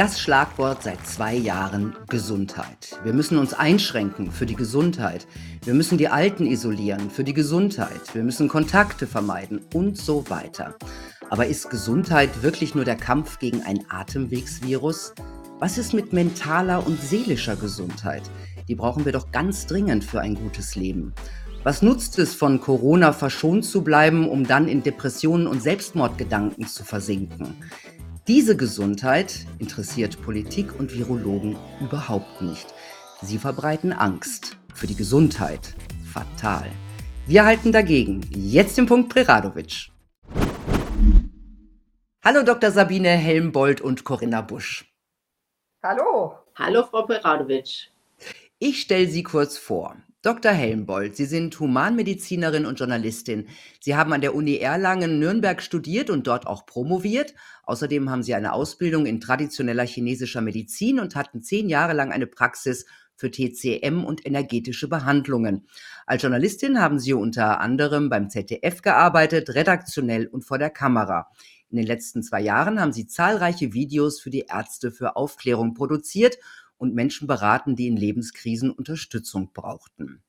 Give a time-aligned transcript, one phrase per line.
[0.00, 2.98] Das Schlagwort seit zwei Jahren Gesundheit.
[3.04, 5.26] Wir müssen uns einschränken für die Gesundheit.
[5.62, 8.14] Wir müssen die Alten isolieren für die Gesundheit.
[8.14, 10.74] Wir müssen Kontakte vermeiden und so weiter.
[11.28, 15.12] Aber ist Gesundheit wirklich nur der Kampf gegen ein Atemwegsvirus?
[15.58, 18.22] Was ist mit mentaler und seelischer Gesundheit?
[18.68, 21.12] Die brauchen wir doch ganz dringend für ein gutes Leben.
[21.62, 26.84] Was nutzt es, von Corona verschont zu bleiben, um dann in Depressionen und Selbstmordgedanken zu
[26.84, 27.54] versinken?
[28.28, 32.66] Diese Gesundheit interessiert Politik und Virologen überhaupt nicht.
[33.22, 35.74] Sie verbreiten Angst für die Gesundheit.
[36.04, 36.70] Fatal.
[37.26, 38.20] Wir halten dagegen.
[38.34, 39.90] Jetzt im Punkt Preradovic.
[42.22, 42.70] Hallo Dr.
[42.70, 44.84] Sabine Helmbold und Corinna Busch.
[45.82, 46.34] Hallo.
[46.56, 47.90] Hallo Frau Preradovic.
[48.58, 49.96] Ich stelle Sie kurz vor.
[50.22, 50.52] Dr.
[50.52, 53.48] Helmbold, Sie sind Humanmedizinerin und Journalistin.
[53.80, 57.32] Sie haben an der Uni Erlangen-Nürnberg studiert und dort auch promoviert.
[57.62, 62.26] Außerdem haben Sie eine Ausbildung in traditioneller chinesischer Medizin und hatten zehn Jahre lang eine
[62.26, 62.84] Praxis
[63.16, 65.66] für TCM und energetische Behandlungen.
[66.04, 71.30] Als Journalistin haben Sie unter anderem beim ZDF gearbeitet, redaktionell und vor der Kamera.
[71.70, 76.36] In den letzten zwei Jahren haben Sie zahlreiche Videos für die Ärzte für Aufklärung produziert
[76.80, 80.22] und Menschen beraten, die in Lebenskrisen Unterstützung brauchten.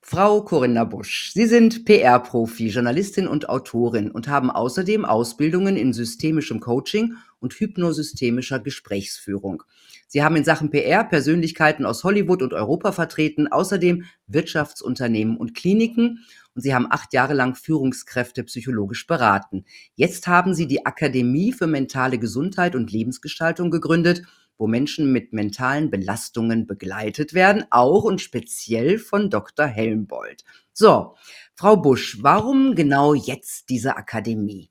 [0.00, 6.60] Frau Corinna Busch, Sie sind PR-Profi, Journalistin und Autorin und haben außerdem Ausbildungen in systemischem
[6.60, 9.64] Coaching und hypnosystemischer Gesprächsführung.
[10.06, 16.24] Sie haben in Sachen PR Persönlichkeiten aus Hollywood und Europa vertreten, außerdem Wirtschaftsunternehmen und Kliniken
[16.54, 19.66] und Sie haben acht Jahre lang Führungskräfte psychologisch beraten.
[19.94, 24.22] Jetzt haben Sie die Akademie für mentale Gesundheit und Lebensgestaltung gegründet
[24.58, 29.66] wo Menschen mit mentalen Belastungen begleitet werden, auch und speziell von Dr.
[29.66, 30.44] Helmbold.
[30.72, 31.14] So,
[31.54, 34.70] Frau Busch, warum genau jetzt diese Akademie?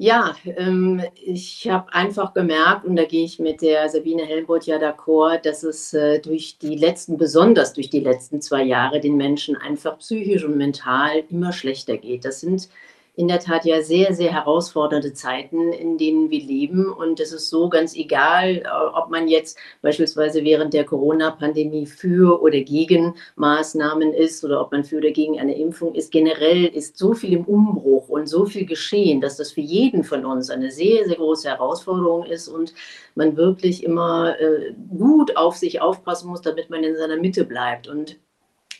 [0.00, 4.76] Ja, ähm, ich habe einfach gemerkt, und da gehe ich mit der Sabine Helmbold ja
[4.78, 9.56] d'accord, dass es äh, durch die letzten, besonders durch die letzten zwei Jahre, den Menschen
[9.56, 12.24] einfach psychisch und mental immer schlechter geht.
[12.24, 12.68] Das sind
[13.18, 16.88] in der Tat ja sehr, sehr herausfordernde Zeiten, in denen wir leben.
[16.88, 22.40] Und es ist so ganz egal, äh, ob man jetzt beispielsweise während der Corona-Pandemie für
[22.40, 26.12] oder gegen Maßnahmen ist oder ob man für oder gegen eine Impfung ist.
[26.12, 30.24] Generell ist so viel im Umbruch und so viel geschehen, dass das für jeden von
[30.24, 32.72] uns eine sehr, sehr große Herausforderung ist und
[33.16, 37.88] man wirklich immer äh, gut auf sich aufpassen muss, damit man in seiner Mitte bleibt.
[37.88, 38.16] Und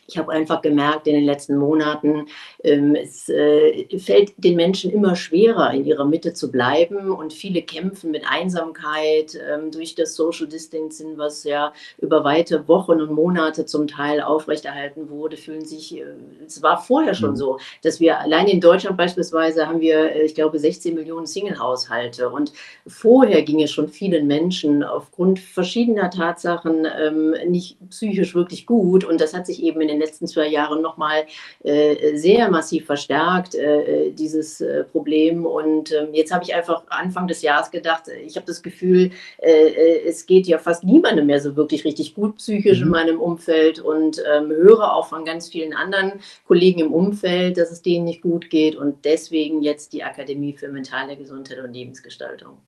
[0.09, 2.27] ich habe einfach gemerkt in den letzten Monaten,
[2.65, 7.11] ähm, es äh, fällt den Menschen immer schwerer, in ihrer Mitte zu bleiben.
[7.11, 12.93] Und viele kämpfen mit Einsamkeit ähm, durch das Social Distancing, was ja über weite Wochen
[12.93, 16.05] und Monate zum Teil aufrechterhalten wurde, fühlen sich, äh,
[16.47, 17.37] es war vorher schon mhm.
[17.37, 22.31] so, dass wir allein in Deutschland beispielsweise haben wir, äh, ich glaube, 16 Millionen Single-Haushalte.
[22.31, 22.55] Und
[22.87, 29.05] vorher ging es schon vielen Menschen aufgrund verschiedener Tatsachen ähm, nicht psychisch wirklich gut.
[29.05, 31.27] Und das hat sich eben in den den letzten zwei Jahren nochmal
[31.65, 35.47] äh, sehr massiv verstärkt, äh, dieses äh, Problem.
[35.47, 39.69] Und ähm, jetzt habe ich einfach Anfang des Jahres gedacht, ich habe das Gefühl, äh,
[39.69, 42.85] äh, es geht ja fast niemandem mehr so wirklich richtig gut psychisch mhm.
[42.85, 47.71] in meinem Umfeld und ähm, höre auch von ganz vielen anderen Kollegen im Umfeld, dass
[47.71, 48.77] es denen nicht gut geht.
[48.77, 52.59] Und deswegen jetzt die Akademie für mentale Gesundheit und Lebensgestaltung.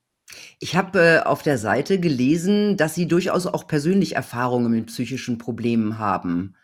[0.59, 5.39] Ich habe äh, auf der Seite gelesen, dass Sie durchaus auch persönlich Erfahrungen mit psychischen
[5.39, 6.55] Problemen haben.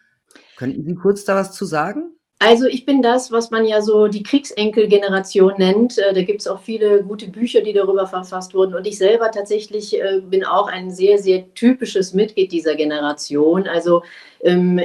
[0.57, 2.17] Könnten Sie kurz da was zu sagen?
[2.39, 5.97] Also ich bin das, was man ja so die Kriegsenkelgeneration nennt.
[5.97, 8.75] Äh, da gibt es auch viele gute Bücher, die darüber verfasst wurden.
[8.75, 13.67] Und ich selber tatsächlich äh, bin auch ein sehr, sehr typisches Mitglied dieser Generation.
[13.67, 14.03] Also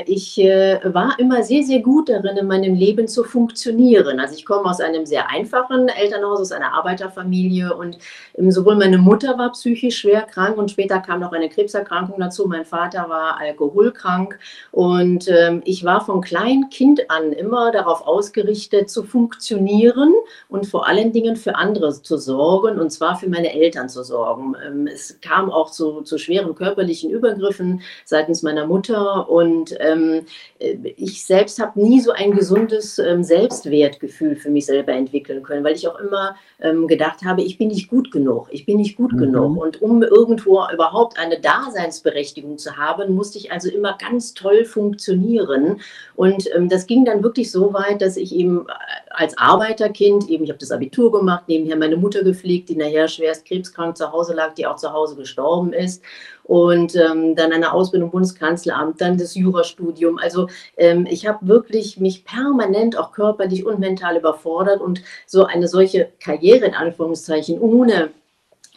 [0.05, 4.19] ich äh, war immer sehr, sehr gut darin, in meinem Leben zu funktionieren.
[4.19, 7.97] Also ich komme aus einem sehr einfachen Elternhaus, aus einer Arbeiterfamilie und
[8.37, 12.47] ähm, sowohl meine Mutter war psychisch schwer krank und später kam noch eine Krebserkrankung dazu.
[12.47, 14.39] Mein Vater war alkoholkrank
[14.71, 20.13] und ähm, ich war von klein Kind an immer darauf ausgerichtet, zu funktionieren
[20.49, 24.55] und vor allen Dingen für andere zu sorgen und zwar für meine Eltern zu sorgen.
[24.87, 30.25] Es kam auch zu, zu schweren körperlichen Übergriffen seitens meiner Mutter und und ähm,
[30.59, 35.75] ich selbst habe nie so ein gesundes ähm, Selbstwertgefühl für mich selber entwickeln können, weil
[35.75, 39.13] ich auch immer ähm, gedacht habe, ich bin nicht gut genug, ich bin nicht gut
[39.13, 39.17] mhm.
[39.17, 39.57] genug.
[39.57, 45.81] Und um irgendwo überhaupt eine Daseinsberechtigung zu haben, musste ich also immer ganz toll funktionieren.
[46.15, 48.71] Und ähm, das ging dann wirklich so weit, dass ich eben äh,
[49.09, 53.45] als Arbeiterkind, eben ich habe das Abitur gemacht, nebenher meine Mutter gepflegt, die nachher schwerst
[53.45, 56.01] krebskrank zu Hause lag, die auch zu Hause gestorben ist
[56.43, 60.17] und ähm, dann eine Ausbildung im Bundeskanzleramt, dann das Jurastudium.
[60.17, 60.47] Also
[60.77, 66.09] ähm, ich habe wirklich mich permanent auch körperlich und mental überfordert und so eine solche
[66.19, 68.09] Karriere in Anführungszeichen ohne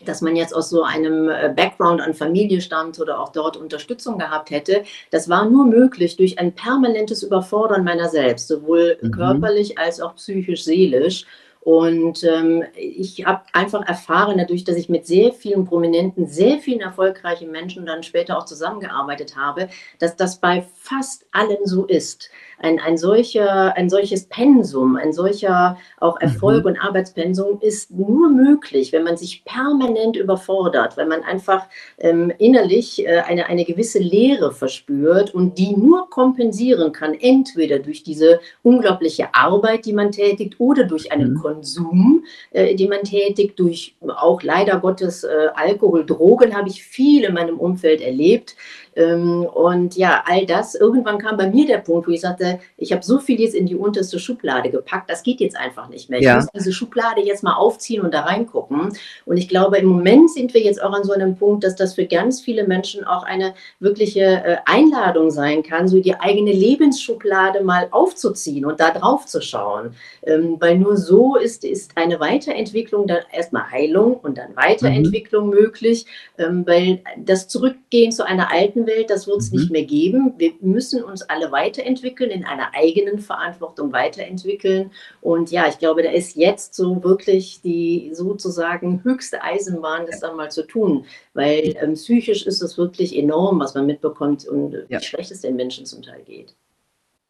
[0.04, 4.18] dass man jetzt aus so einem äh, Background an Familie stammt oder auch dort Unterstützung
[4.18, 9.10] gehabt hätte, das war nur möglich durch ein permanentes Überfordern meiner selbst, sowohl mhm.
[9.12, 11.26] körperlich als auch psychisch, seelisch.
[11.64, 16.82] Und ähm, ich habe einfach erfahren, dadurch, dass ich mit sehr vielen prominenten, sehr vielen
[16.82, 22.28] erfolgreichen Menschen dann später auch zusammengearbeitet habe, dass das bei fast allen so ist
[22.58, 26.72] ein, ein, solcher, ein solches Pensum, ein solcher auch Erfolg mhm.
[26.72, 31.66] und Arbeitspensum ist nur möglich, wenn man sich permanent überfordert, wenn man einfach
[31.98, 38.02] ähm, innerlich äh, eine, eine gewisse Leere verspürt und die nur kompensieren kann, entweder durch
[38.02, 41.38] diese unglaubliche Arbeit, die man tätigt, oder durch einen mhm.
[41.40, 47.24] Konsum, äh, den man tätigt, durch auch leider Gottes äh, Alkohol, Drogen habe ich viel
[47.24, 48.56] in meinem Umfeld erlebt.
[48.96, 52.92] Ähm, und ja, all das, irgendwann kam bei mir der Punkt, wo ich sagte, ich
[52.92, 56.20] habe so viel jetzt in die unterste Schublade gepackt, das geht jetzt einfach nicht mehr.
[56.20, 56.36] Ich ja.
[56.36, 58.92] muss diese Schublade jetzt mal aufziehen und da reingucken.
[59.24, 61.94] Und ich glaube, im Moment sind wir jetzt auch an so einem Punkt, dass das
[61.94, 67.62] für ganz viele Menschen auch eine wirkliche äh, Einladung sein kann, so die eigene Lebensschublade
[67.64, 69.94] mal aufzuziehen und da drauf zu schauen.
[70.22, 75.54] Ähm, weil nur so ist, ist eine Weiterentwicklung, dann erstmal Heilung und dann Weiterentwicklung mhm.
[75.54, 76.06] möglich,
[76.38, 79.58] ähm, weil das Zurückgehen zu einer alten Welt, das wird es mhm.
[79.58, 80.34] nicht mehr geben.
[80.38, 84.90] Wir müssen uns alle weiterentwickeln, in einer eigenen Verantwortung weiterentwickeln.
[85.20, 90.36] Und ja, ich glaube, da ist jetzt so wirklich die sozusagen höchste Eisenbahn, das dann
[90.36, 91.04] mal zu tun.
[91.32, 95.00] Weil ähm, psychisch ist es wirklich enorm, was man mitbekommt und ja.
[95.00, 96.54] wie schlecht es den Menschen zum Teil geht.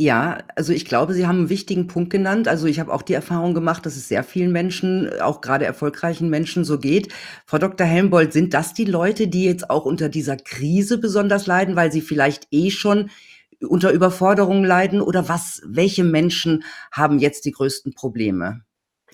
[0.01, 2.49] Ja, also ich glaube, Sie haben einen wichtigen Punkt genannt.
[2.49, 6.29] Also ich habe auch die Erfahrung gemacht, dass es sehr vielen Menschen, auch gerade erfolgreichen
[6.29, 7.13] Menschen so geht.
[7.47, 7.87] Frau Dr.
[7.87, 12.01] Helmbold, sind das die Leute, die jetzt auch unter dieser Krise besonders leiden, weil sie
[12.01, 13.11] vielleicht eh schon
[13.61, 15.01] unter Überforderung leiden?
[15.01, 18.65] Oder was, welche Menschen haben jetzt die größten Probleme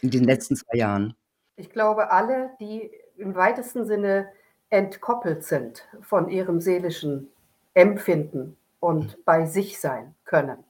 [0.00, 1.14] in den letzten zwei Jahren?
[1.56, 4.28] Ich glaube, alle, die im weitesten Sinne
[4.70, 7.28] entkoppelt sind von ihrem seelischen
[7.74, 10.64] Empfinden und bei sich sein können.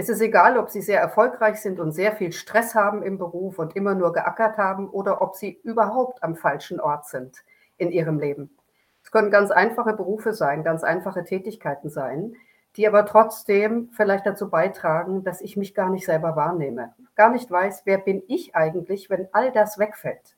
[0.00, 3.58] Es ist egal, ob Sie sehr erfolgreich sind und sehr viel Stress haben im Beruf
[3.58, 7.42] und immer nur geackert haben oder ob Sie überhaupt am falschen Ort sind
[7.78, 8.56] in Ihrem Leben.
[9.02, 12.36] Es können ganz einfache Berufe sein, ganz einfache Tätigkeiten sein,
[12.76, 17.50] die aber trotzdem vielleicht dazu beitragen, dass ich mich gar nicht selber wahrnehme, gar nicht
[17.50, 20.36] weiß, wer bin ich eigentlich, wenn all das wegfällt.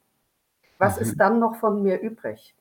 [0.79, 1.03] Was mhm.
[1.03, 2.55] ist dann noch von mir übrig?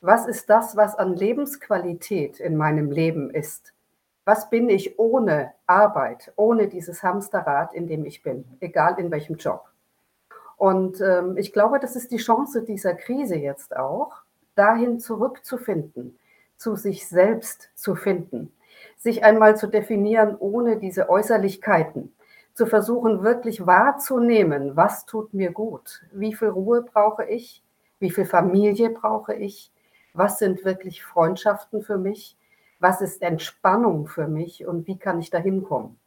[0.00, 3.74] Was ist das, was an Lebensqualität in meinem Leben ist?
[4.26, 9.36] Was bin ich ohne Arbeit, ohne dieses Hamsterrad, in dem ich bin, egal in welchem
[9.36, 9.64] Job.
[10.56, 14.22] Und ähm, ich glaube, das ist die Chance dieser Krise jetzt auch,
[14.56, 16.18] dahin zurückzufinden,
[16.56, 18.52] zu sich selbst zu finden,
[18.96, 22.12] sich einmal zu definieren ohne diese Äußerlichkeiten,
[22.52, 27.62] zu versuchen wirklich wahrzunehmen, was tut mir gut, wie viel Ruhe brauche ich,
[28.00, 29.70] wie viel Familie brauche ich,
[30.14, 32.36] was sind wirklich Freundschaften für mich,
[32.78, 35.98] was ist Entspannung für mich und wie kann ich da hinkommen?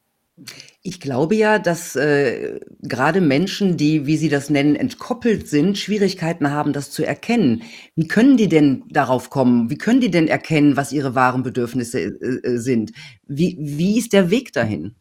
[0.82, 6.52] Ich glaube ja, dass äh, gerade Menschen, die, wie Sie das nennen, entkoppelt sind, Schwierigkeiten
[6.52, 7.64] haben, das zu erkennen.
[7.96, 9.70] Wie können die denn darauf kommen?
[9.70, 12.94] Wie können die denn erkennen, was ihre wahren Bedürfnisse äh, äh sind?
[13.28, 14.96] Wie, wie ist der Weg dahin?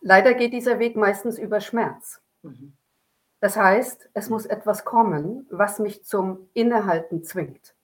[0.00, 2.20] Leider geht dieser Weg meistens über Schmerz.
[2.42, 2.74] Mhm.
[3.40, 7.74] Das heißt, es muss etwas kommen, was mich zum Innehalten zwingt.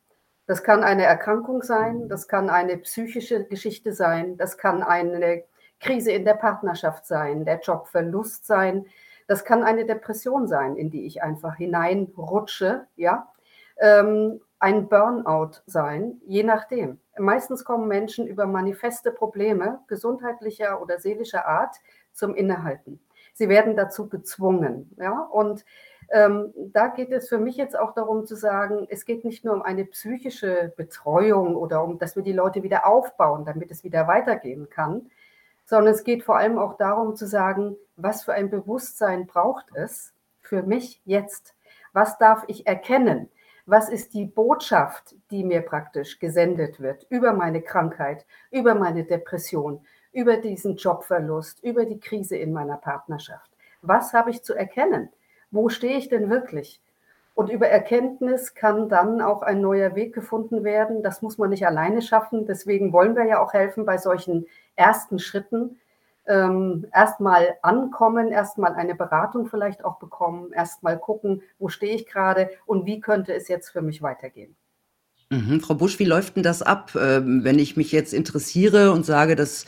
[0.46, 5.45] Das kann eine Erkrankung sein, das kann eine psychische Geschichte sein, das kann eine
[5.80, 8.87] Krise in der Partnerschaft sein, der Jobverlust sein,
[9.26, 13.33] das kann eine Depression sein, in die ich einfach hineinrutsche, ja,
[13.78, 17.00] ähm, ein Burnout sein, je nachdem.
[17.18, 21.76] Meistens kommen Menschen über manifeste Probleme gesundheitlicher oder seelischer Art
[22.12, 23.00] zum Innehalten.
[23.35, 25.64] Sie werden dazu gezwungen, ja, und
[26.11, 29.54] ähm, da geht es für mich jetzt auch darum zu sagen, es geht nicht nur
[29.54, 34.06] um eine psychische Betreuung oder um, dass wir die Leute wieder aufbauen, damit es wieder
[34.06, 35.11] weitergehen kann,
[35.64, 40.12] sondern es geht vor allem auch darum zu sagen, was für ein Bewusstsein braucht es
[40.40, 41.54] für mich jetzt?
[41.92, 43.28] Was darf ich erkennen?
[43.66, 49.80] Was ist die Botschaft, die mir praktisch gesendet wird über meine Krankheit, über meine Depression,
[50.12, 53.50] über diesen Jobverlust, über die Krise in meiner Partnerschaft?
[53.80, 55.08] Was habe ich zu erkennen?
[55.54, 56.80] Wo stehe ich denn wirklich?
[57.34, 61.02] Und über Erkenntnis kann dann auch ein neuer Weg gefunden werden.
[61.02, 62.46] Das muss man nicht alleine schaffen.
[62.46, 64.46] Deswegen wollen wir ja auch helfen bei solchen
[64.76, 65.80] ersten Schritten.
[66.26, 72.50] Ähm, erstmal ankommen, erstmal eine Beratung vielleicht auch bekommen, erstmal gucken, wo stehe ich gerade
[72.64, 74.56] und wie könnte es jetzt für mich weitergehen.
[75.35, 75.61] Mhm.
[75.61, 79.35] Frau Busch, wie läuft denn das ab, ähm, wenn ich mich jetzt interessiere und sage,
[79.35, 79.64] dass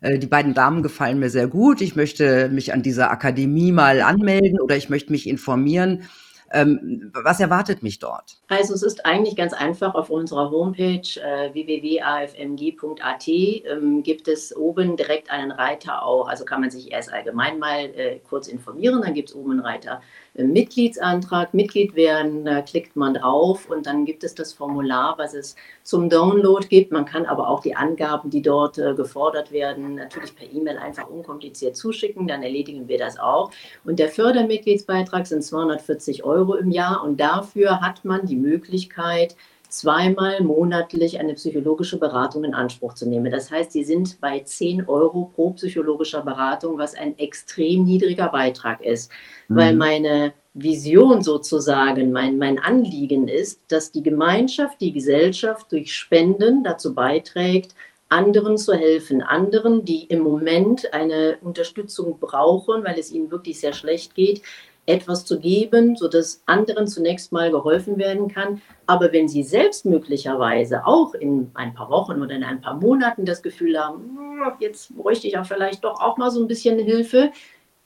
[0.00, 4.00] äh, die beiden Damen gefallen mir sehr gut, ich möchte mich an dieser Akademie mal
[4.00, 6.08] anmelden oder ich möchte mich informieren.
[6.52, 8.38] Ähm, was erwartet mich dort?
[8.48, 14.96] Also es ist eigentlich ganz einfach auf unserer Homepage äh, www.afmg.at ähm, gibt es oben
[14.96, 16.26] direkt einen Reiter auch.
[16.26, 19.60] Also kann man sich erst allgemein mal äh, kurz informieren, dann gibt es oben einen
[19.60, 20.02] Reiter
[20.44, 25.56] Mitgliedsantrag, Mitglied werden, da klickt man drauf und dann gibt es das Formular, was es
[25.82, 26.92] zum Download gibt.
[26.92, 31.08] Man kann aber auch die Angaben, die dort äh, gefordert werden, natürlich per E-Mail einfach
[31.08, 33.50] unkompliziert zuschicken, dann erledigen wir das auch.
[33.84, 39.36] Und der Fördermitgliedsbeitrag sind 240 Euro im Jahr und dafür hat man die Möglichkeit,
[39.70, 43.30] zweimal monatlich eine psychologische Beratung in Anspruch zu nehmen.
[43.30, 48.84] Das heißt, Sie sind bei 10 Euro pro psychologischer Beratung, was ein extrem niedriger Beitrag
[48.84, 49.10] ist,
[49.48, 49.56] mhm.
[49.56, 56.64] weil meine Vision sozusagen, mein, mein Anliegen ist, dass die Gemeinschaft, die Gesellschaft durch Spenden
[56.64, 57.74] dazu beiträgt,
[58.08, 63.72] anderen zu helfen, anderen, die im Moment eine Unterstützung brauchen, weil es ihnen wirklich sehr
[63.72, 64.42] schlecht geht,
[64.90, 68.60] etwas zu geben, sodass anderen zunächst mal geholfen werden kann.
[68.86, 73.24] Aber wenn sie selbst möglicherweise auch in ein paar Wochen oder in ein paar Monaten
[73.24, 76.78] das Gefühl haben, hm, jetzt bräuchte ich ja vielleicht doch auch mal so ein bisschen
[76.78, 77.30] Hilfe,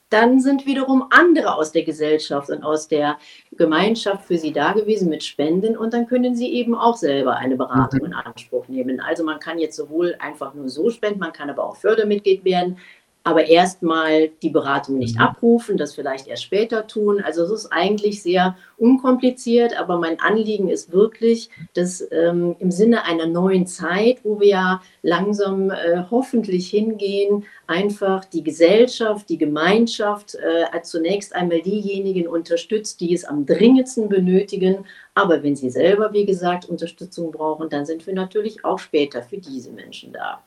[0.09, 3.17] dann sind wiederum andere aus der Gesellschaft und aus der
[3.57, 7.55] Gemeinschaft für sie da gewesen mit Spenden und dann können sie eben auch selber eine
[7.55, 8.05] Beratung mhm.
[8.07, 8.99] in Anspruch nehmen.
[8.99, 12.77] Also man kann jetzt sowohl einfach nur so spenden, man kann aber auch Fördermitglied werden
[13.25, 15.21] aber erstmal die Beratung nicht mhm.
[15.21, 17.21] abrufen, das vielleicht erst später tun.
[17.21, 23.03] Also es ist eigentlich sehr unkompliziert, aber mein Anliegen ist wirklich, dass ähm, im Sinne
[23.05, 30.35] einer neuen Zeit, wo wir ja langsam äh, hoffentlich hingehen, einfach die Gesellschaft, die Gemeinschaft
[30.35, 34.85] äh, zunächst einmal diejenigen unterstützt, die es am dringendsten benötigen.
[35.15, 39.39] Aber wenn sie selber, wie gesagt, Unterstützung brauchen, dann sind wir natürlich auch später für
[39.39, 40.43] diese Menschen da.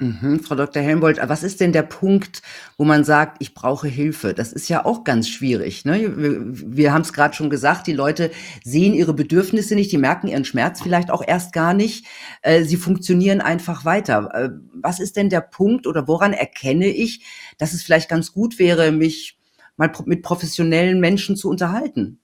[0.00, 0.80] Mhm, Frau Dr.
[0.80, 2.40] Helmbold, was ist denn der Punkt,
[2.76, 4.32] wo man sagt, ich brauche Hilfe?
[4.32, 5.84] Das ist ja auch ganz schwierig.
[5.84, 6.16] Ne?
[6.16, 6.38] Wir,
[6.76, 8.30] wir haben es gerade schon gesagt, die Leute
[8.62, 12.06] sehen ihre Bedürfnisse nicht, die merken ihren Schmerz vielleicht auch erst gar nicht.
[12.42, 14.30] Äh, sie funktionieren einfach weiter.
[14.34, 17.24] Äh, was ist denn der Punkt oder woran erkenne ich,
[17.58, 19.36] dass es vielleicht ganz gut wäre, mich
[19.76, 22.20] mal mit professionellen Menschen zu unterhalten?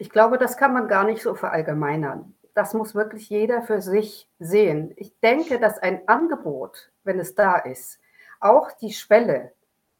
[0.00, 4.28] Ich glaube, das kann man gar nicht so verallgemeinern das muss wirklich jeder für sich
[4.38, 4.92] sehen.
[4.96, 8.00] Ich denke, dass ein Angebot, wenn es da ist,
[8.40, 9.52] auch die Schwelle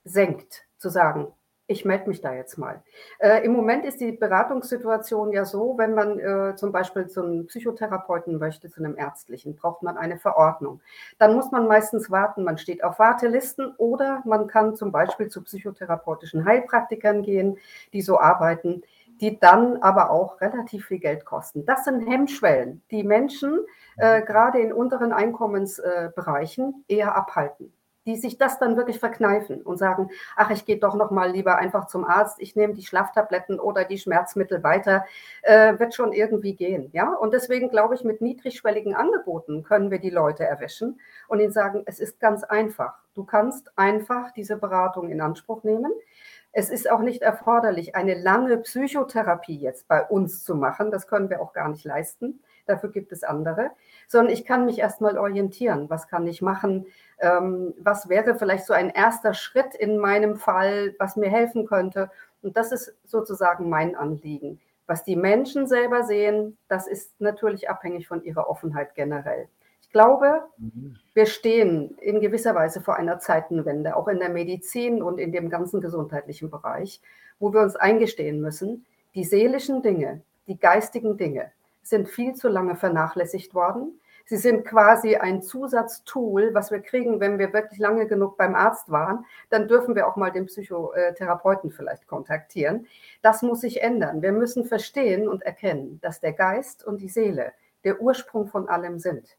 [0.05, 1.33] senkt, zu sagen,
[1.67, 2.83] ich melde mich da jetzt mal.
[3.19, 7.47] Äh, Im Moment ist die Beratungssituation ja so, wenn man äh, zum Beispiel zu einem
[7.47, 10.83] Psychotherapeuten möchte, zu einem ärztlichen, braucht man eine Verordnung.
[11.19, 15.43] Dann muss man meistens warten, man steht auf Wartelisten oder man kann zum Beispiel zu
[15.43, 17.57] psychotherapeutischen Heilpraktikern gehen,
[17.95, 18.83] die so arbeiten
[19.21, 21.65] die dann aber auch relativ viel Geld kosten.
[21.67, 23.65] Das sind Hemmschwellen, die Menschen
[23.97, 24.25] äh, mhm.
[24.25, 27.73] gerade in unteren Einkommensbereichen äh, eher abhalten,
[28.07, 31.57] die sich das dann wirklich verkneifen und sagen, ach, ich gehe doch noch mal lieber
[31.57, 35.05] einfach zum Arzt, ich nehme die Schlaftabletten oder die Schmerzmittel weiter,
[35.43, 37.15] äh, wird schon irgendwie gehen, ja?
[37.15, 41.83] Und deswegen glaube ich, mit niedrigschwelligen Angeboten können wir die Leute erwischen und ihnen sagen,
[41.87, 42.95] es ist ganz einfach.
[43.15, 45.93] Du kannst einfach diese Beratung in Anspruch nehmen.
[46.57, 50.93] Es ist auch nicht erforderlich, eine lange Psychotherapie jetzt bei uns zu machen.
[50.93, 52.41] Das können wir auch gar nicht leisten.
[52.67, 53.73] Dafür gibt es andere.
[54.07, 55.91] Sondern ich kann mich erstmal orientieren.
[55.91, 56.87] Was kann ich machen?
[57.19, 62.09] Ähm, was wäre vielleicht so ein erster Schritt in meinem Fall, was mir helfen könnte?
[62.41, 64.61] Und das ist sozusagen mein Anliegen.
[64.87, 69.49] Was die Menschen selber sehen, das ist natürlich abhängig von ihrer Offenheit generell
[69.95, 70.97] glaube, mhm.
[71.15, 75.49] wir stehen in gewisser Weise vor einer Zeitenwende, auch in der Medizin und in dem
[75.49, 77.01] ganzen gesundheitlichen Bereich,
[77.39, 78.85] wo wir uns eingestehen müssen,
[79.15, 84.01] die seelischen Dinge, die geistigen Dinge sind viel zu lange vernachlässigt worden.
[84.27, 88.91] Sie sind quasi ein Zusatztool, was wir kriegen, wenn wir wirklich lange genug beim Arzt
[88.91, 89.27] waren.
[89.51, 92.87] Dann dürfen wir auch mal den Psychotherapeuten vielleicht kontaktieren.
[93.23, 94.23] Das muss sich ändern.
[94.23, 97.53] Wir müssen verstehen und erkennen, dass der Geist und die Seele
[97.85, 99.37] der Ursprung von allem sind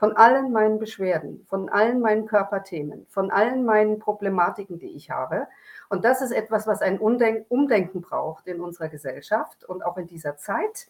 [0.00, 5.46] von allen meinen Beschwerden, von allen meinen Körperthemen, von allen meinen Problematiken, die ich habe.
[5.90, 10.38] Und das ist etwas, was ein Umdenken braucht in unserer Gesellschaft und auch in dieser
[10.38, 10.88] Zeit.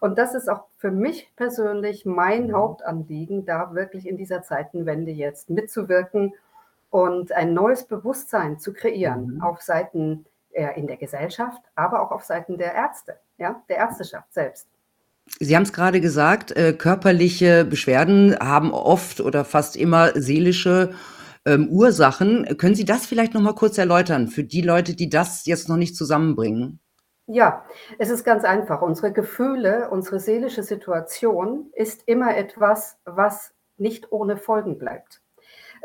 [0.00, 2.54] Und das ist auch für mich persönlich mein mhm.
[2.54, 6.32] Hauptanliegen, da wirklich in dieser Zeitenwende jetzt mitzuwirken
[6.88, 9.42] und ein neues Bewusstsein zu kreieren mhm.
[9.42, 14.32] auf Seiten äh, in der Gesellschaft, aber auch auf Seiten der Ärzte, ja, der Ärzteschaft
[14.32, 14.66] selbst.
[15.38, 20.94] Sie haben es gerade gesagt, äh, körperliche Beschwerden haben oft oder fast immer seelische
[21.44, 22.56] ähm, Ursachen.
[22.58, 25.76] Können Sie das vielleicht noch mal kurz erläutern für die Leute, die das jetzt noch
[25.76, 26.80] nicht zusammenbringen?
[27.26, 27.64] Ja,
[27.98, 28.82] es ist ganz einfach.
[28.82, 35.22] Unsere Gefühle, unsere seelische Situation ist immer etwas, was nicht ohne Folgen bleibt.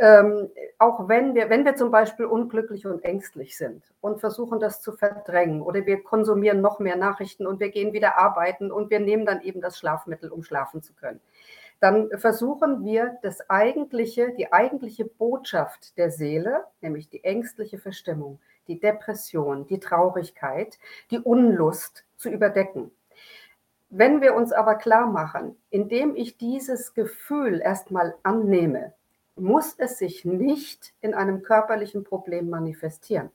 [0.03, 4.81] Ähm, auch wenn wir, wenn wir zum Beispiel unglücklich und ängstlich sind und versuchen, das
[4.81, 8.99] zu verdrängen oder wir konsumieren noch mehr Nachrichten und wir gehen wieder arbeiten und wir
[8.99, 11.21] nehmen dann eben das Schlafmittel, um schlafen zu können,
[11.81, 18.79] dann versuchen wir das eigentliche, die eigentliche Botschaft der Seele, nämlich die ängstliche Verstimmung, die
[18.79, 20.79] Depression, die Traurigkeit,
[21.11, 22.89] die Unlust zu überdecken.
[23.91, 28.93] Wenn wir uns aber klar machen, indem ich dieses Gefühl erstmal annehme,
[29.35, 33.31] muss es sich nicht in einem körperlichen Problem manifestieren.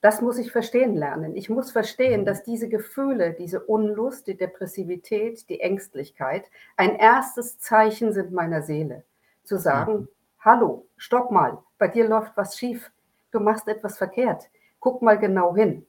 [0.00, 1.36] Das muss ich verstehen lernen.
[1.36, 2.24] Ich muss verstehen, mhm.
[2.24, 9.04] dass diese Gefühle, diese Unlust, die Depressivität, die Ängstlichkeit ein erstes Zeichen sind meiner Seele.
[9.44, 10.08] Zu sagen, mhm.
[10.38, 12.90] hallo, stopp mal, bei dir läuft was schief,
[13.30, 15.86] du machst etwas verkehrt, guck mal genau hin.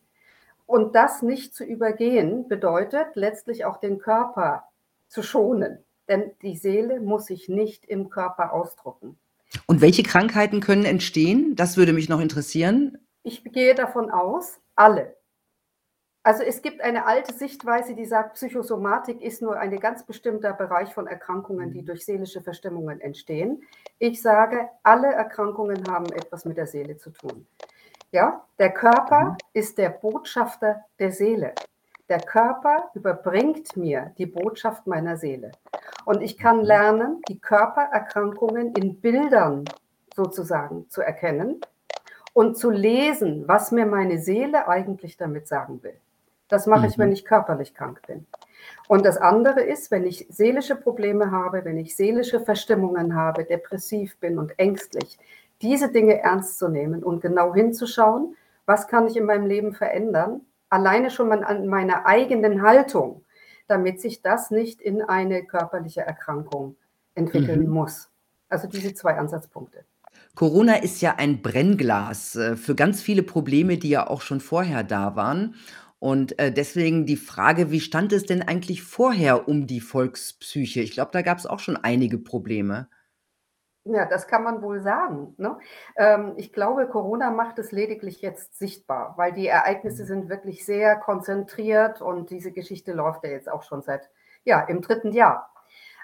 [0.65, 4.65] Und das nicht zu übergehen, bedeutet letztlich auch den Körper
[5.07, 9.17] zu schonen denn die Seele muss sich nicht im Körper ausdrucken.
[9.67, 11.55] Und welche Krankheiten können entstehen?
[11.55, 12.97] Das würde mich noch interessieren.
[13.23, 15.15] Ich gehe davon aus, alle.
[16.23, 20.93] Also es gibt eine alte Sichtweise, die sagt, Psychosomatik ist nur ein ganz bestimmter Bereich
[20.93, 23.63] von Erkrankungen, die durch seelische Verstimmungen entstehen.
[23.97, 27.47] Ich sage, alle Erkrankungen haben etwas mit der Seele zu tun.
[28.11, 29.37] Ja, der Körper mhm.
[29.53, 31.55] ist der Botschafter der Seele.
[32.11, 35.53] Der Körper überbringt mir die Botschaft meiner Seele.
[36.03, 36.65] Und ich kann mhm.
[36.65, 39.63] lernen, die Körpererkrankungen in Bildern
[40.13, 41.61] sozusagen zu erkennen
[42.33, 45.95] und zu lesen, was mir meine Seele eigentlich damit sagen will.
[46.49, 47.13] Das mache ich, wenn mhm.
[47.13, 48.27] ich körperlich krank bin.
[48.89, 54.17] Und das andere ist, wenn ich seelische Probleme habe, wenn ich seelische Verstimmungen habe, depressiv
[54.17, 55.17] bin und ängstlich,
[55.61, 60.41] diese Dinge ernst zu nehmen und genau hinzuschauen, was kann ich in meinem Leben verändern,
[60.71, 63.23] alleine schon mal an meiner eigenen Haltung,
[63.67, 66.75] damit sich das nicht in eine körperliche Erkrankung
[67.13, 67.73] entwickeln mhm.
[67.73, 68.09] muss.
[68.49, 69.85] Also diese zwei Ansatzpunkte.
[70.35, 74.83] Corona ist ja ein Brennglas äh, für ganz viele Probleme, die ja auch schon vorher
[74.83, 75.55] da waren.
[75.99, 80.81] Und äh, deswegen die Frage, wie stand es denn eigentlich vorher um die Volkspsyche?
[80.81, 82.89] Ich glaube, da gab es auch schon einige Probleme.
[83.83, 85.33] Ja, das kann man wohl sagen.
[85.37, 85.57] Ne?
[85.97, 90.07] Ähm, ich glaube, Corona macht es lediglich jetzt sichtbar, weil die Ereignisse mhm.
[90.07, 94.09] sind wirklich sehr konzentriert und diese Geschichte läuft ja jetzt auch schon seit,
[94.43, 95.51] ja, im dritten Jahr.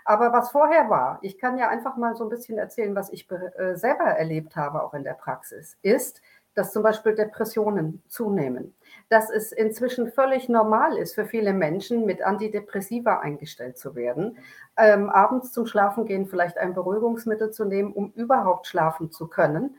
[0.06, 3.30] Aber was vorher war, ich kann ja einfach mal so ein bisschen erzählen, was ich
[3.30, 6.22] äh, selber erlebt habe, auch in der Praxis, ist,
[6.58, 8.74] dass zum Beispiel Depressionen zunehmen,
[9.10, 14.40] dass es inzwischen völlig normal ist für viele Menschen, mit Antidepressiva eingestellt zu werden,
[14.76, 19.76] ähm, abends zum Schlafengehen vielleicht ein Beruhigungsmittel zu nehmen, um überhaupt schlafen zu können,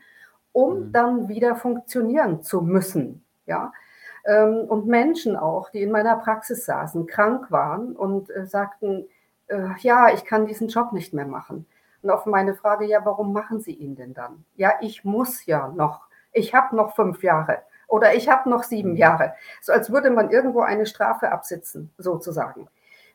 [0.53, 0.91] um mhm.
[0.93, 3.25] dann wieder funktionieren zu müssen.
[3.45, 3.73] Ja?
[4.23, 9.05] Ähm, und Menschen auch, die in meiner Praxis saßen, krank waren und äh, sagten,
[9.47, 11.65] äh, ja, ich kann diesen Job nicht mehr machen.
[12.01, 14.45] Und auf meine Frage, ja, warum machen Sie ihn denn dann?
[14.55, 18.91] Ja, ich muss ja noch ich habe noch fünf Jahre oder ich habe noch sieben
[18.91, 18.97] mhm.
[18.97, 19.33] Jahre.
[19.61, 22.67] So als würde man irgendwo eine Strafe absitzen, sozusagen.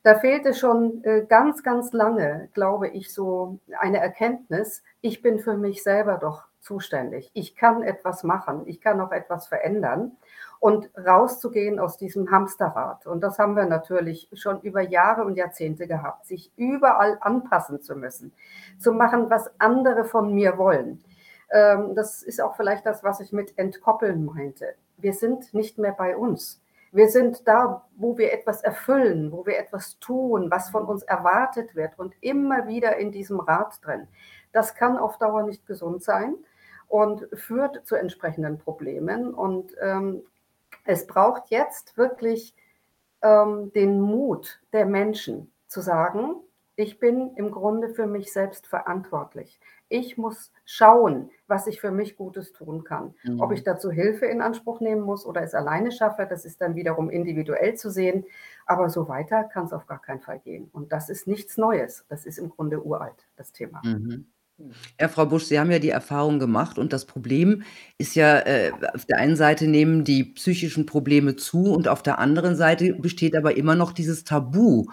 [0.02, 5.56] Da fehlte schon äh, ganz, ganz lange, glaube ich, so eine Erkenntnis, ich bin für
[5.56, 7.30] mich selber doch zuständig.
[7.32, 10.12] Ich kann etwas machen, ich kann auch etwas verändern
[10.60, 13.06] und rauszugehen aus diesem Hamsterrad.
[13.06, 17.96] Und das haben wir natürlich schon über Jahre und Jahrzehnte gehabt, sich überall anpassen zu
[17.96, 18.32] müssen,
[18.78, 21.02] zu machen, was andere von mir wollen.
[21.50, 24.74] Ähm, das ist auch vielleicht das, was ich mit entkoppeln meinte.
[24.96, 26.60] Wir sind nicht mehr bei uns.
[26.92, 31.74] Wir sind da, wo wir etwas erfüllen, wo wir etwas tun, was von uns erwartet
[31.74, 34.06] wird und immer wieder in diesem Rad drin.
[34.52, 36.36] Das kann auf Dauer nicht gesund sein
[36.86, 39.34] und führt zu entsprechenden Problemen.
[39.34, 40.22] Und ähm,
[40.84, 42.54] es braucht jetzt wirklich
[43.22, 46.36] ähm, den Mut der Menschen zu sagen,
[46.76, 49.60] ich bin im Grunde für mich selbst verantwortlich.
[49.88, 53.14] Ich muss schauen, was ich für mich Gutes tun kann.
[53.22, 53.40] Mhm.
[53.40, 56.74] Ob ich dazu Hilfe in Anspruch nehmen muss oder es alleine schaffe, das ist dann
[56.74, 58.24] wiederum individuell zu sehen.
[58.66, 60.68] Aber so weiter kann es auf gar keinen Fall gehen.
[60.72, 62.04] Und das ist nichts Neues.
[62.08, 63.80] Das ist im Grunde uralt, das Thema.
[63.84, 64.26] Mhm.
[65.00, 67.64] Ja, Frau Busch, Sie haben ja die Erfahrung gemacht und das Problem
[67.98, 72.20] ist ja, äh, auf der einen Seite nehmen die psychischen Probleme zu und auf der
[72.20, 74.86] anderen Seite besteht aber immer noch dieses Tabu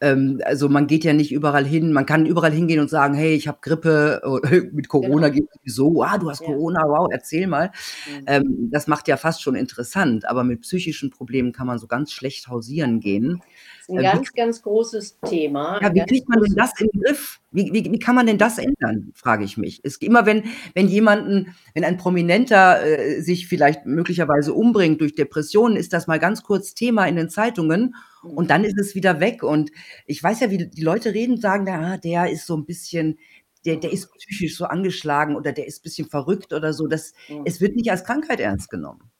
[0.00, 1.92] ähm, also man geht ja nicht überall hin.
[1.92, 4.22] Man kann überall hingehen und sagen, hey, ich habe Grippe,
[4.72, 5.46] mit Corona genau.
[5.50, 6.46] geht so, ah, du hast ja.
[6.46, 7.70] Corona, wow, erzähl mal.
[8.06, 8.24] Mhm.
[8.26, 12.12] Ähm, das macht ja fast schon interessant, aber mit psychischen Problemen kann man so ganz
[12.12, 13.42] schlecht hausieren gehen.
[13.88, 15.80] Ein ganz, ganz großes Thema.
[15.80, 17.40] Ja, wie kriegt man denn das in den Griff?
[17.50, 19.80] Wie, wie, wie kann man denn das ändern, frage ich mich.
[19.82, 25.76] Es, immer wenn, wenn jemanden, wenn ein Prominenter äh, sich vielleicht möglicherweise umbringt durch Depressionen,
[25.76, 29.42] ist das mal ganz kurz Thema in den Zeitungen und dann ist es wieder weg.
[29.42, 29.70] Und
[30.06, 33.18] ich weiß ja, wie die Leute reden, sagen, ah, der ist so ein bisschen
[33.64, 36.86] der der ist psychisch so angeschlagen oder der ist ein bisschen verrückt oder so.
[36.86, 37.42] Das Mhm.
[37.44, 39.10] es wird nicht als Krankheit ernst genommen.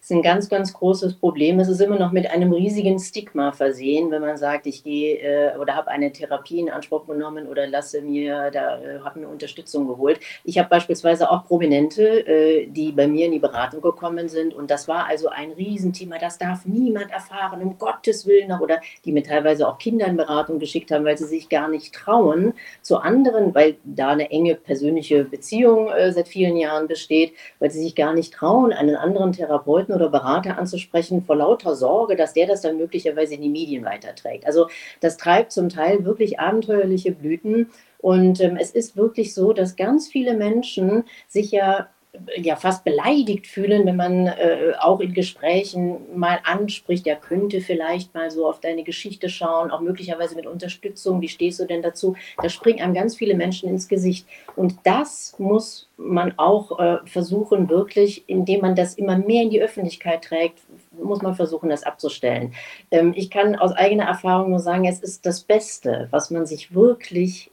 [0.00, 1.60] Ist ein ganz, ganz großes Problem.
[1.60, 5.58] Es ist immer noch mit einem riesigen Stigma versehen, wenn man sagt, ich gehe äh,
[5.58, 9.86] oder habe eine Therapie in Anspruch genommen oder lasse mir, da äh, habe mir Unterstützung
[9.86, 10.18] geholt.
[10.42, 14.70] Ich habe beispielsweise auch Prominente, äh, die bei mir in die Beratung gekommen sind und
[14.70, 16.18] das war also ein Riesenthema.
[16.18, 20.16] Das darf niemand erfahren, um Gottes Willen noch oder die mir teilweise auch Kinder in
[20.16, 24.54] Beratung geschickt haben, weil sie sich gar nicht trauen zu anderen, weil da eine enge
[24.54, 29.32] persönliche Beziehung äh, seit vielen Jahren besteht, weil sie sich gar nicht trauen, einen anderen
[29.32, 33.84] Therapeuten oder Berater anzusprechen, vor lauter Sorge, dass der das dann möglicherweise in die Medien
[33.84, 34.46] weiterträgt.
[34.46, 34.68] Also
[35.00, 37.70] das treibt zum Teil wirklich abenteuerliche Blüten.
[37.98, 41.88] Und ähm, es ist wirklich so, dass ganz viele Menschen sich ja
[42.36, 48.14] ja fast beleidigt fühlen, wenn man äh, auch in Gesprächen mal anspricht, der könnte vielleicht
[48.14, 52.16] mal so auf deine Geschichte schauen, auch möglicherweise mit Unterstützung, wie stehst du denn dazu?
[52.42, 54.26] Da springen einem ganz viele Menschen ins Gesicht.
[54.56, 59.62] Und das muss man auch äh, versuchen, wirklich, indem man das immer mehr in die
[59.62, 60.58] Öffentlichkeit trägt,
[61.00, 62.54] muss man versuchen, das abzustellen.
[62.90, 66.74] Ähm, ich kann aus eigener Erfahrung nur sagen, es ist das Beste, was man sich
[66.74, 67.50] wirklich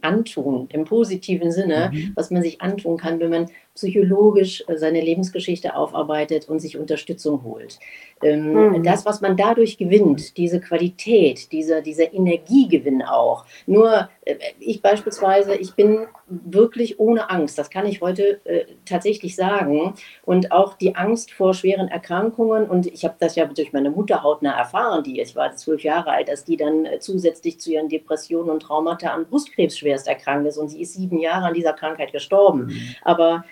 [0.00, 2.12] antun, im positiven Sinne, Mhm.
[2.14, 7.44] was man sich antun kann, wenn man psychologisch äh, seine Lebensgeschichte aufarbeitet und sich Unterstützung
[7.44, 7.78] holt.
[8.22, 8.82] Ähm, Mhm.
[8.82, 13.44] Das, was man dadurch gewinnt, diese Qualität, dieser, dieser Energiegewinn auch.
[13.66, 19.34] Nur äh, ich beispielsweise, ich bin wirklich ohne Angst, das kann ich heute äh, tatsächlich
[19.36, 19.94] sagen.
[20.24, 24.22] Und auch die Angst vor schweren Erkrankungen, und ich habe das ja durch meine Mutter
[24.22, 27.88] hautnah erfahren, die, ich war zwölf Jahre alt, als die dann äh, zusätzlich zu ihren
[27.88, 31.72] Depressionen und Traumata an Brustkrebs schwerst erkrankt ist und sie ist sieben Jahre an dieser
[31.72, 32.66] Krankheit gestorben.
[32.66, 32.80] Mhm.
[33.02, 33.44] Aber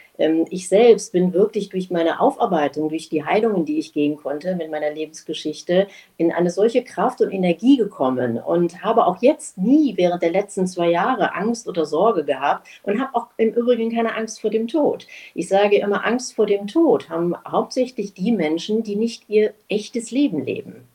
[0.51, 4.71] ich selbst bin wirklich durch meine Aufarbeitung, durch die Heilungen, die ich gehen konnte mit
[4.71, 10.23] meiner Lebensgeschichte, in eine solche Kraft und Energie gekommen und habe auch jetzt nie während
[10.23, 14.41] der letzten zwei Jahre Angst oder Sorge gehabt und habe auch im Übrigen keine Angst
[14.41, 15.07] vor dem Tod.
[15.35, 20.11] Ich sage immer, Angst vor dem Tod haben hauptsächlich die Menschen, die nicht ihr echtes
[20.11, 20.89] Leben leben.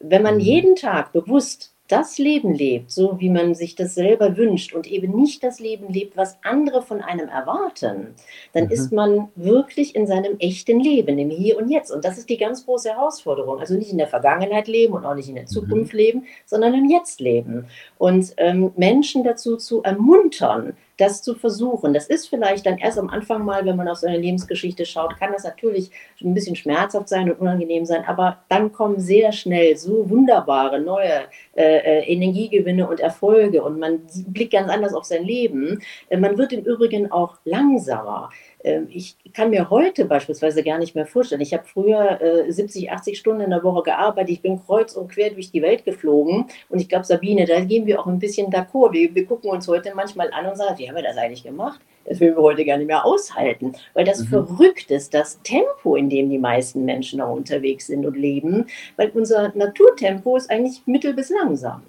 [0.00, 0.40] Wenn man Mhm.
[0.40, 5.16] jeden Tag bewusst das Leben lebt, so wie man sich das selber wünscht und eben
[5.16, 8.14] nicht das Leben lebt, was andere von einem erwarten,
[8.52, 8.70] dann Mhm.
[8.70, 11.90] ist man wirklich in seinem echten Leben, im Hier und Jetzt.
[11.90, 13.58] Und das ist die ganz große Herausforderung.
[13.58, 16.88] Also nicht in der Vergangenheit leben und auch nicht in der Zukunft leben, sondern im
[16.90, 17.66] Jetzt leben.
[17.96, 21.94] Und ähm, Menschen dazu zu ermuntern, das zu versuchen.
[21.94, 25.32] Das ist vielleicht dann erst am Anfang mal, wenn man auf seine Lebensgeschichte schaut, kann
[25.32, 25.90] das natürlich
[26.22, 31.22] ein bisschen schmerzhaft sein und unangenehm sein, aber dann kommen sehr schnell so wunderbare neue
[31.56, 35.80] äh, äh, Energiegewinne und Erfolge und man blickt ganz anders auf sein Leben.
[36.08, 38.30] Äh, man wird im Übrigen auch langsamer.
[38.64, 41.40] Ähm, Ich kann mir heute beispielsweise gar nicht mehr vorstellen.
[41.40, 44.30] Ich habe früher äh, 70, 80 Stunden in der Woche gearbeitet.
[44.30, 46.46] Ich bin kreuz und quer durch die Welt geflogen.
[46.68, 48.92] Und ich glaube, Sabine, da gehen wir auch ein bisschen d'accord.
[48.92, 51.80] Wir, wir gucken uns heute manchmal an und sagen, wie haben wir das eigentlich gemacht?
[52.04, 53.72] Das will wir heute gar nicht mehr aushalten.
[53.94, 54.26] Weil das Mhm.
[54.28, 58.66] verrückt ist, das Tempo, in dem die meisten Menschen auch unterwegs sind und leben.
[58.96, 61.82] Weil unser Naturtempo ist eigentlich mittel- bis langsam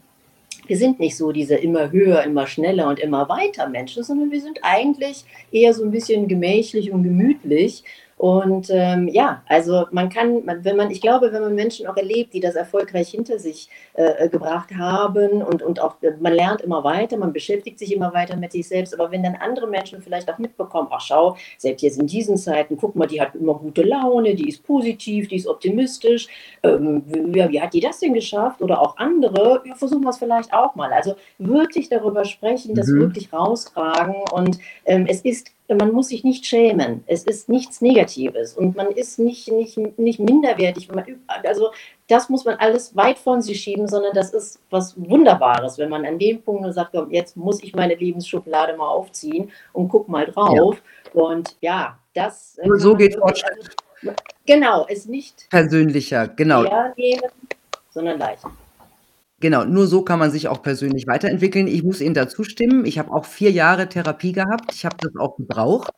[0.70, 4.40] wir sind nicht so diese immer höher, immer schneller und immer weiter Menschen, sondern wir
[4.40, 7.84] sind eigentlich eher so ein bisschen gemächlich und gemütlich.
[8.20, 12.34] Und ähm, ja, also man kann, wenn man, ich glaube, wenn man Menschen auch erlebt,
[12.34, 16.84] die das erfolgreich hinter sich äh, gebracht haben und, und auch, äh, man lernt immer
[16.84, 20.30] weiter, man beschäftigt sich immer weiter mit sich selbst, aber wenn dann andere Menschen vielleicht
[20.30, 23.84] auch mitbekommen, ach schau, selbst jetzt in diesen Zeiten, guck mal, die hat immer gute
[23.84, 26.28] Laune, die ist positiv, die ist optimistisch,
[26.64, 28.62] ähm, wie, wie hat die das denn geschafft?
[28.62, 30.92] Oder auch andere, ja, versuchen wir es vielleicht auch mal.
[30.92, 33.00] Also wirklich darüber sprechen, das Mhm.
[33.00, 37.04] wirklich raustragen und ähm, es ist man muss sich nicht schämen.
[37.08, 40.90] Es ist nichts Negatives und man ist nicht, nicht, nicht minderwertig.
[40.90, 41.06] Wenn man,
[41.44, 41.70] also
[42.08, 46.06] das muss man alles weit von sich schieben, sondern das ist was Wunderbares, wenn man
[46.06, 50.10] an dem Punkt nur sagt, komm, jetzt muss ich meine Lebensschublade mal aufziehen und guck
[50.10, 50.82] mal drauf.
[51.14, 52.58] Und ja, das.
[52.58, 53.52] äh, Nur so geht Fortschritt.
[54.02, 54.14] also,
[54.46, 56.64] Genau, es nicht Persönlicher, genau.
[56.96, 57.22] nehmen,
[57.90, 58.44] sondern leicht.
[59.40, 61.68] Genau, nur so kann man sich auch persönlich weiterentwickeln.
[61.68, 62.86] Ich muss Ihnen dazu stimmen.
[62.86, 64.74] Ich habe auch 4 Jahre Therapie gehabt.
[64.74, 65.94] Ich habe das auch gebraucht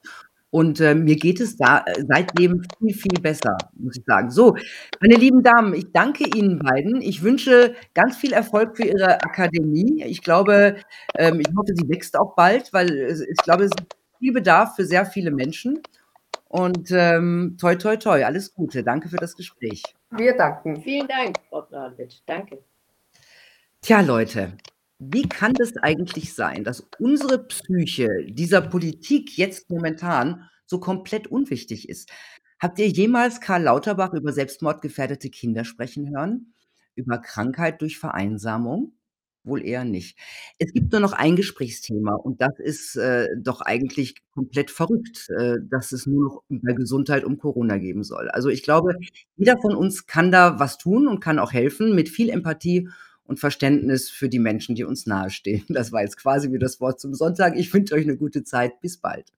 [0.51, 4.29] und, äh, mir geht es da äh, seitdem viel, viel besser, muss ich sagen.
[4.29, 4.55] So,
[4.99, 7.01] meine lieben Damen, ich danke Ihnen beiden.
[7.01, 10.03] Ich wünsche ganz viel Erfolg für Ihre Akademie.
[10.03, 10.75] Ich glaube,
[11.17, 14.75] ähm, ich hoffe, sie wächst auch bald, weil es ich glaube, es ist viel Bedarf
[14.75, 15.81] für sehr viele Menschen
[16.49, 18.83] und, ähm, toi, toi, toi, alles Gute.
[18.83, 19.81] Danke für das Gespräch.
[20.11, 20.81] Wir danken.
[20.81, 22.19] Vielen Dank, Frau Bradwitsch.
[22.25, 22.59] Danke.
[23.83, 24.53] Tja, Leute,
[24.99, 31.89] wie kann das eigentlich sein, dass unsere Psyche dieser Politik jetzt momentan so komplett unwichtig
[31.89, 32.11] ist?
[32.59, 36.53] Habt ihr jemals Karl Lauterbach über selbstmordgefährdete Kinder sprechen hören?
[36.93, 38.93] Über Krankheit durch Vereinsamung?
[39.43, 40.15] Wohl eher nicht.
[40.59, 45.57] Es gibt nur noch ein Gesprächsthema und das ist, äh, doch eigentlich komplett verrückt, äh,
[45.71, 48.29] dass es nur noch über Gesundheit und Corona geben soll.
[48.29, 48.93] Also, ich glaube,
[49.37, 52.87] jeder von uns kann da was tun und kann auch helfen mit viel Empathie
[53.31, 55.63] und Verständnis für die Menschen, die uns nahestehen.
[55.69, 57.55] Das war jetzt quasi wie das Wort zum Sonntag.
[57.55, 58.81] Ich wünsche euch eine gute Zeit.
[58.81, 59.31] Bis bald.